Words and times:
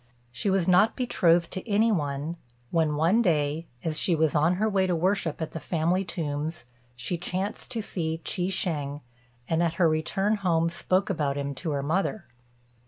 She 0.31 0.49
was 0.49 0.67
not 0.67 0.95
betrothed 0.95 1.51
to 1.51 1.69
any 1.69 1.91
one, 1.91 2.37
when 2.71 2.95
one 2.95 3.21
day, 3.21 3.67
as 3.83 3.99
she 3.99 4.15
was 4.15 4.33
on 4.33 4.55
her 4.55 4.67
way 4.67 4.87
to 4.87 4.95
worship 4.95 5.43
at 5.43 5.51
the 5.51 5.59
family 5.59 6.03
tombs, 6.03 6.65
she 6.95 7.19
chanced 7.19 7.69
to 7.69 7.83
see 7.83 8.17
Chi 8.25 8.49
shêng, 8.49 9.01
and 9.47 9.61
at 9.61 9.75
her 9.75 9.87
return 9.87 10.37
home 10.37 10.71
spoke 10.71 11.11
about 11.11 11.37
him 11.37 11.53
to 11.53 11.69
her 11.69 11.83
mother. 11.83 12.25